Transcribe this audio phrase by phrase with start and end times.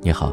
[0.00, 0.32] 你好，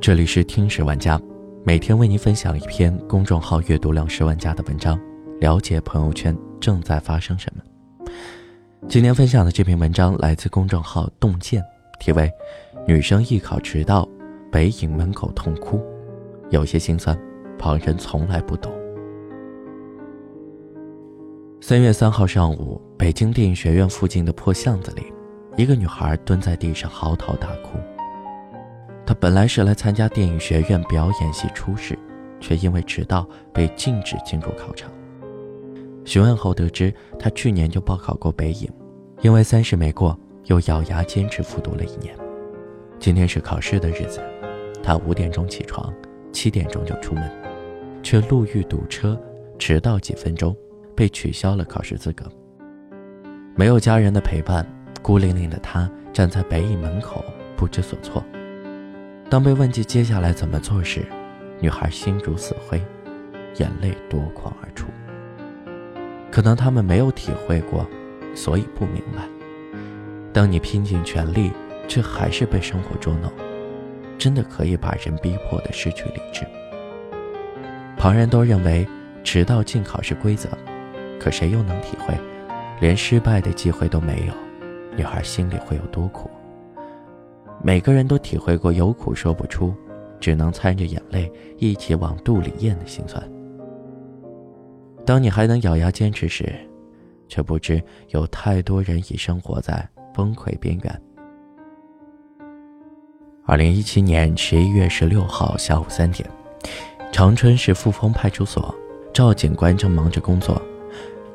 [0.00, 1.20] 这里是听史玩家，
[1.64, 5.00] 每天为您分享一篇公众号阅读量十万加的文章，
[5.38, 7.62] 了解朋友圈正在发生什么。
[8.88, 11.62] 今天分享的这篇文章来自公众号洞见，
[12.00, 12.24] 题为
[12.88, 14.06] 《女生艺考迟到，
[14.50, 15.80] 北影门口痛哭，
[16.50, 17.16] 有些心酸，
[17.56, 18.72] 旁人从来不懂》。
[21.60, 25.04] 三月三号上午，北京电影学院附近的破巷子里，
[25.56, 27.78] 一个女孩蹲在地上嚎啕大哭。
[29.08, 31.98] 他本来是来参加电影学院表演系初试，
[32.40, 34.90] 却因为迟到被禁止进入考场。
[36.04, 38.70] 询问后得知，他去年就报考过北影，
[39.22, 42.14] 因为三试没过，又咬牙坚持复读了一年。
[43.00, 44.20] 今天是考试的日子，
[44.82, 45.90] 他五点钟起床，
[46.30, 47.30] 七点钟就出门，
[48.02, 49.18] 却路遇堵车，
[49.58, 50.54] 迟到几分钟，
[50.94, 52.26] 被取消了考试资格。
[53.56, 54.66] 没有家人的陪伴，
[55.00, 57.24] 孤零零的他站在北影门口，
[57.56, 58.22] 不知所措。
[59.30, 61.04] 当被问及接下来怎么做时，
[61.60, 62.82] 女孩心如死灰，
[63.56, 64.86] 眼泪夺眶而出。
[66.30, 67.86] 可能他们没有体会过，
[68.34, 69.22] 所以不明白。
[70.32, 71.52] 当你拼尽全力，
[71.86, 73.30] 却还是被生活捉弄，
[74.16, 76.46] 真的可以把人逼迫的失去理智。
[77.98, 78.86] 旁人都认为
[79.24, 80.48] 迟到进考是规则，
[81.20, 82.14] 可谁又能体会，
[82.80, 84.32] 连失败的机会都没有，
[84.96, 86.30] 女孩心里会有多苦？
[87.62, 89.74] 每个人都体会过有苦说不出，
[90.20, 93.22] 只能掺着眼泪一起往肚里咽的心酸。
[95.04, 96.54] 当你还能咬牙坚持时，
[97.28, 101.02] 却不知有太多人已生活在崩溃边缘。
[103.44, 106.28] 二零一七年十一月十六号下午三点，
[107.10, 108.74] 长春市富丰派出所，
[109.12, 110.60] 赵警官正忙着工作，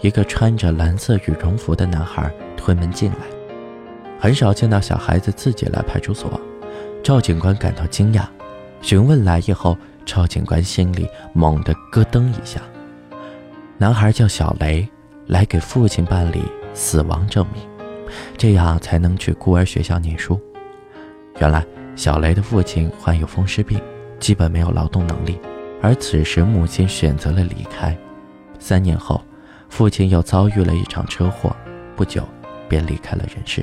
[0.02, 3.33] 一个穿着蓝色羽绒服的男孩推门进来。
[4.24, 6.40] 很少见到小孩子自己来派出所，
[7.04, 8.24] 赵警官感到惊讶，
[8.82, 12.62] 询问来意后，赵警官心里猛地咯噔一下。
[13.78, 14.88] 男孩叫小雷，
[15.28, 16.42] 来给父亲办理
[16.74, 17.62] 死亡证明，
[18.38, 20.40] 这样才能去孤儿学校念书。
[21.40, 21.62] 原来
[21.94, 23.78] 小雷的父亲患有风湿病，
[24.22, 25.38] 基本没有劳动能力，
[25.82, 27.94] 而此时母亲选择了离开。
[28.58, 29.22] 三年后，
[29.68, 31.54] 父亲又遭遇了一场车祸，
[31.94, 32.24] 不久
[32.70, 33.62] 便离开了人世。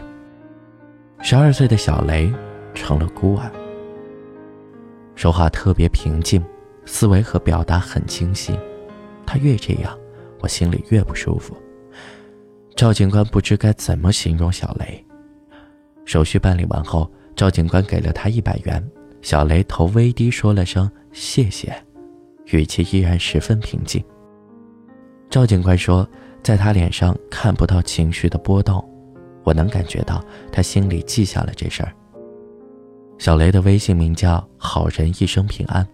[1.23, 2.33] 十二岁的小雷
[2.75, 3.51] 成了孤儿，
[5.15, 6.43] 说话特别平静，
[6.87, 8.59] 思维和表达很清晰。
[9.27, 9.97] 他越这样，
[10.41, 11.55] 我心里越不舒服。
[12.75, 15.05] 赵警官不知该怎么形容小雷。
[16.07, 18.83] 手续办理完后，赵警官给了他一百元。
[19.21, 21.71] 小雷头微低，说了声谢谢，
[22.47, 24.03] 语气依然十分平静。
[25.29, 26.09] 赵警官说，
[26.43, 28.83] 在他脸上看不到情绪的波动。
[29.45, 31.93] 我能感觉到他心里记下了这事儿。
[33.19, 35.87] 小雷的微信名叫“好人一生平安”。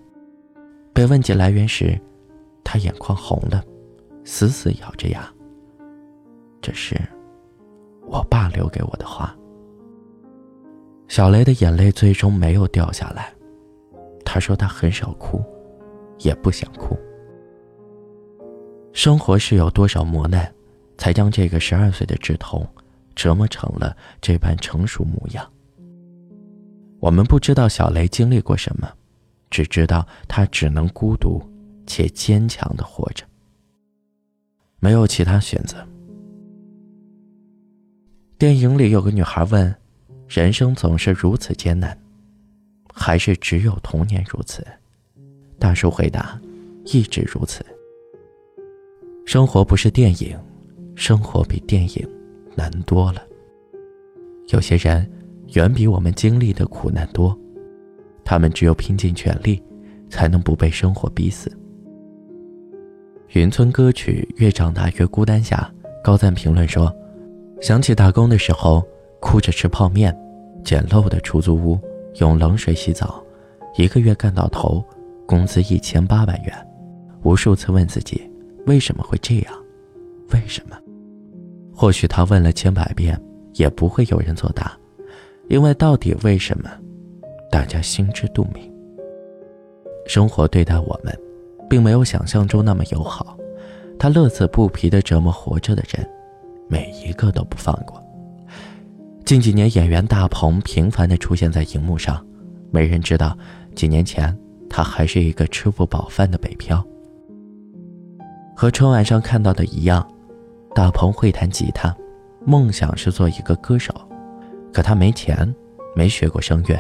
[0.95, 2.01] 被问及来源时，
[2.65, 3.63] 他眼眶红了，
[4.25, 5.29] 死死咬着牙。
[6.63, 6.97] 这是
[8.07, 9.37] 我爸留给我的话。
[11.09, 13.33] 小雷的眼泪最终没有掉下来。
[14.25, 15.43] 他说他很少哭，
[16.19, 16.97] 也不想哭。
[18.93, 20.53] 生活是有多少磨难，
[20.97, 22.67] 才将这个十二岁的稚童？
[23.17, 25.51] 折磨成了这般成熟模样。
[27.01, 28.89] 我们不知道小雷经历过什么，
[29.51, 31.43] 只知道他只能孤独
[31.87, 33.25] 且坚强的活着，
[34.79, 35.77] 没有其他选择。
[38.39, 39.75] 电影里有个女孩问
[40.29, 41.99] ：“人生总是如此艰难，
[42.93, 44.67] 还是只有童年如此？”
[45.59, 46.39] 大叔回答
[46.85, 47.65] ：“一直如此。
[49.25, 50.39] 生活不是电影，
[50.95, 52.09] 生活比电影。”
[52.57, 53.23] 难多了。
[54.49, 55.09] 有些人
[55.55, 57.37] 远比我们经历的苦难多，
[58.25, 59.63] 他们只有拼尽全力，
[60.09, 61.51] 才能不被生活逼死。
[63.35, 65.71] 云村歌曲《越长大越孤单》下，
[66.03, 66.95] 高赞评论说
[67.61, 68.87] ：“想起打工的时候，
[69.21, 70.17] 哭着吃泡面，
[70.65, 71.79] 简陋的出租屋，
[72.21, 73.23] 用冷水洗澡，
[73.77, 74.83] 一个月干到头，
[75.27, 76.55] 工资一千八百元，
[77.25, 78.31] 无数次问自己，
[78.67, 79.53] 为什么会这样？
[80.33, 80.79] 为什么？”
[81.77, 83.21] 或许他问了千百遍，
[83.53, 84.75] 也不会有人作答，
[85.49, 86.71] 因为到底为什么，
[87.51, 88.73] 大家心知肚明。
[90.07, 91.15] 生活对待我们，
[91.69, 93.37] 并没有想象中那么友好，
[93.99, 96.09] 他乐此不疲地折磨活着的人，
[96.67, 98.03] 每一个都不放过。
[99.27, 102.25] 近几年，演员大鹏频繁地出现在荧幕上，
[102.71, 103.37] 没人知道，
[103.75, 104.35] 几年前
[104.71, 106.83] 他还是一个吃不饱饭的北漂。
[108.57, 110.09] 和春晚上看到的一样。
[110.77, 111.97] 大鹏会弹吉他，
[112.45, 113.95] 梦想是做一个歌手，
[114.75, 115.55] 可他没钱，
[115.95, 116.79] 没学过声乐，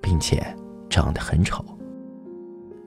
[0.00, 0.42] 并且
[0.88, 1.62] 长得很丑。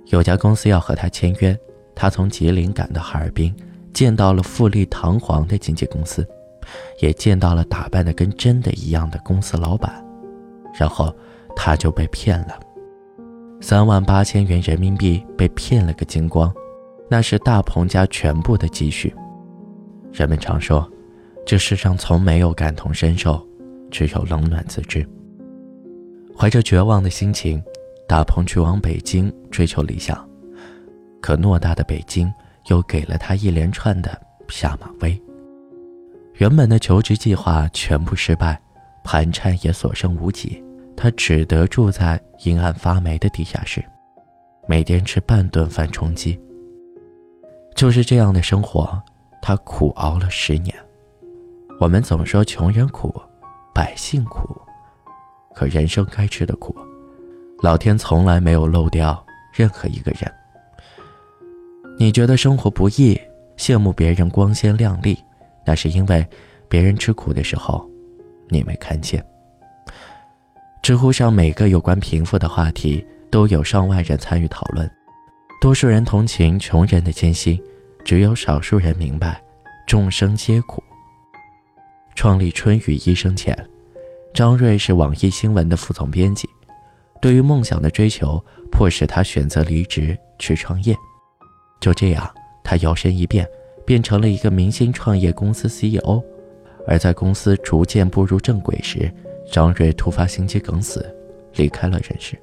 [0.08, 1.56] 有家公司要和他签约，
[1.94, 3.56] 他从吉林赶到哈尔滨，
[3.94, 6.28] 见到了富丽堂皇的经纪公司，
[7.00, 10.04] 也见到了打扮的跟真的一样的公司老板，
[10.74, 11.16] 然后
[11.56, 12.60] 他就被骗了，
[13.62, 16.52] 三万八千元人民币被骗了个精光，
[17.08, 19.14] 那是大鹏家全部的积蓄。
[20.12, 20.90] 人们常说，
[21.46, 23.46] 这世上从没有感同身受，
[23.90, 25.08] 只有冷暖自知。
[26.38, 27.62] 怀着绝望的心情，
[28.08, 30.28] 大鹏去往北京追求理想，
[31.22, 32.32] 可偌大的北京
[32.68, 34.20] 又给了他一连串的
[34.50, 35.22] 下马威。
[36.36, 38.60] 原本的求职计划全部失败，
[39.04, 40.62] 盘缠也所剩无几，
[40.96, 43.84] 他只得住在阴暗发霉的地下室，
[44.68, 46.40] 每天吃半顿饭充饥。
[47.76, 49.02] 就是这样的生活。
[49.42, 50.74] 他苦熬了十年，
[51.80, 53.14] 我们总说穷人苦，
[53.74, 54.56] 百姓苦，
[55.56, 56.76] 可人生该吃的苦，
[57.62, 60.32] 老天从来没有漏掉任何一个人。
[61.98, 63.20] 你觉得生活不易，
[63.58, 65.18] 羡慕别人光鲜亮丽，
[65.66, 66.26] 那是因为
[66.70, 67.90] 别人吃苦的时候，
[68.48, 69.26] 你没看见。
[70.84, 74.90] 知乎上每个有关贫富的话题都有上万人参与讨论，
[75.60, 77.62] 多数人同情穷人的艰辛。
[78.04, 79.42] 只有少数人明白，
[79.88, 80.84] 众生皆苦。
[82.16, 83.58] 创立春雨医生前，
[84.34, 86.48] 张瑞是网易新闻的副总编辑。
[87.22, 90.96] 对于梦想的追求，迫使他选择离职去创业。
[91.80, 92.30] 就这样，
[92.64, 93.48] 他摇身一变，
[93.86, 96.22] 变成了一个明星创业公司 CEO。
[96.88, 99.12] 而在公司逐渐步入正轨时，
[99.52, 101.16] 张瑞突发心肌梗死，
[101.56, 102.38] 离开了人世。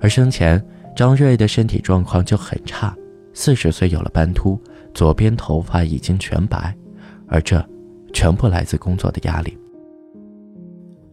[0.00, 0.62] 而生前，
[0.96, 2.96] 张瑞的身体状况就很差。
[3.34, 4.58] 四十岁有了斑秃，
[4.94, 6.74] 左边头发已经全白，
[7.26, 7.62] 而这
[8.12, 9.58] 全部来自工作的压力。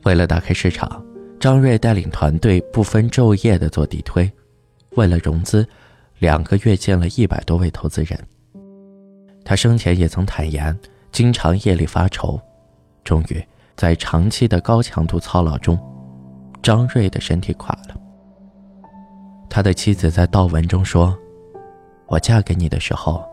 [0.04, 1.04] 为了打开市场，
[1.40, 4.32] 张瑞带领团队不分昼夜的做地推，
[4.92, 5.68] 为了融资，
[6.20, 8.18] 两个月见了一百多位投资人。
[9.44, 10.78] 他生前也曾坦言，
[11.12, 12.40] 经常夜里发愁。
[13.04, 13.44] 终于，
[13.76, 15.78] 在长期的高强度操劳中，
[16.62, 18.00] 张瑞的身体垮了。
[19.50, 21.18] 他的妻子在悼文中说。
[22.12, 23.24] 我嫁给你的时候，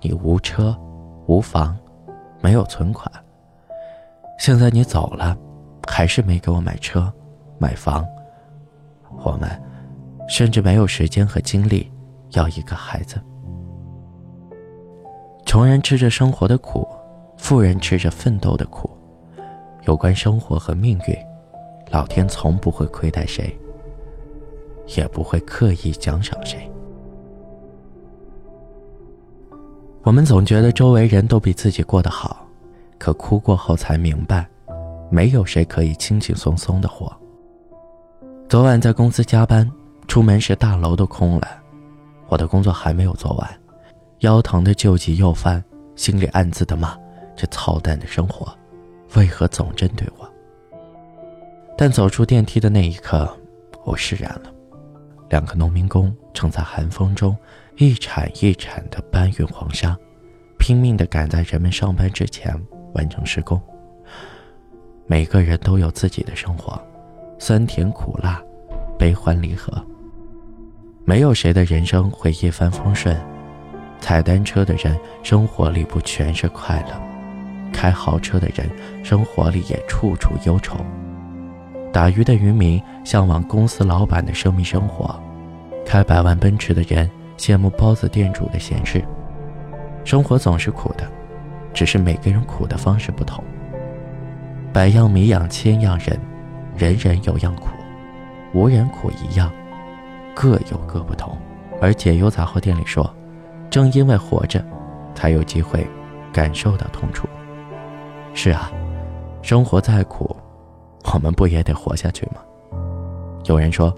[0.00, 0.74] 你无车，
[1.26, 1.76] 无房，
[2.40, 3.12] 没有存款。
[4.38, 5.36] 现在你走了，
[5.86, 7.12] 还是没给我买车，
[7.58, 8.02] 买房。
[9.22, 9.50] 我们
[10.30, 11.92] 甚至没有时间和精力
[12.30, 13.20] 要一个孩子。
[15.44, 16.88] 穷人吃着生活的苦，
[17.36, 18.88] 富人吃着奋斗的苦。
[19.82, 21.14] 有关生活和命运，
[21.90, 23.54] 老天从不会亏待谁，
[24.96, 26.66] 也不会刻意奖赏谁。
[30.04, 32.44] 我们总觉得周围人都比自己过得好，
[32.98, 34.44] 可哭过后才明白，
[35.08, 37.16] 没有谁可以轻轻松松的活。
[38.48, 39.70] 昨晚在公司加班，
[40.08, 41.46] 出门时大楼都空了，
[42.26, 43.48] 我的工作还没有做完，
[44.18, 45.62] 腰疼的旧疾又犯，
[45.94, 46.98] 心里暗自的骂：
[47.36, 48.52] 这操蛋的生活，
[49.14, 50.28] 为何总针对我？
[51.78, 53.32] 但走出电梯的那一刻，
[53.84, 54.51] 我释然了。
[55.32, 57.34] 两个农民工正在寒风中。
[57.78, 59.96] 一铲一铲的搬运黄沙，
[60.58, 62.54] 拼命地赶在人们上班之前
[62.92, 63.58] 完成施工。
[65.06, 66.78] 每个人都有自己的生活，
[67.38, 68.42] 酸甜苦辣，
[68.98, 69.72] 悲欢离合。
[71.06, 73.18] 没有谁的人生会一帆风顺。
[74.00, 78.70] 踩单车的人生活里不全是快乐，开豪车的人
[79.02, 80.76] 生活里也处处忧愁。
[81.92, 85.14] 打鱼的渔民向往公司老板的生命生活，
[85.84, 87.10] 开百万奔驰的人。
[87.38, 89.02] 羡慕包子店主的闲适，
[90.04, 91.04] 生活总是苦的，
[91.72, 93.42] 只是每个人苦的方式不同。
[94.72, 96.16] 百样米养千样人，
[96.76, 97.70] 人人有样苦，
[98.52, 99.50] 无人苦一样，
[100.34, 101.36] 各有各不同。
[101.80, 103.12] 而解忧杂货店里说，
[103.68, 104.64] 正因为活着，
[105.12, 105.84] 才有机会
[106.32, 107.26] 感受到痛楚。
[108.34, 108.70] 是啊，
[109.40, 110.36] 生活再苦，
[111.04, 112.36] 我们不也得活下去吗？
[113.44, 113.96] 有人说，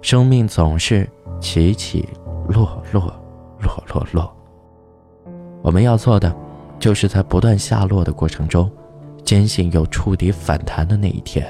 [0.00, 1.08] 生命总是
[1.40, 2.08] 起起。
[2.48, 3.12] 落落
[3.58, 4.32] 落落落。
[5.62, 6.32] 我们要做的，
[6.78, 8.70] 就是在不断下落的过程中，
[9.24, 11.44] 坚信有触底反弹的那一天。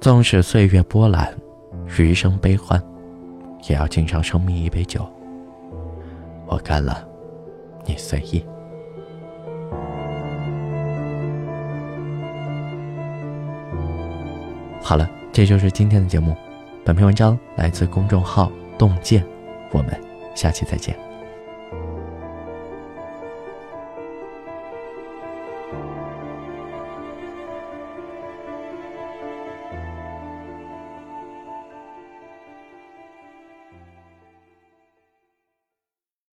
[0.00, 1.30] 纵使岁月波澜，
[1.98, 2.82] 余生悲欢，
[3.68, 5.06] 也要敬上生命一杯酒。
[6.46, 7.06] 我干了，
[7.84, 8.42] 你随意。
[14.82, 16.36] 好了，这就是今天的节目。
[16.84, 19.24] 本篇文章来自公众号洞见。
[19.70, 19.98] 我们
[20.34, 21.01] 下期再见。